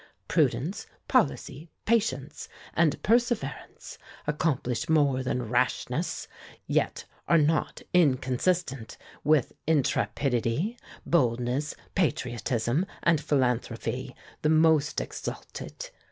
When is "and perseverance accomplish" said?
2.73-4.89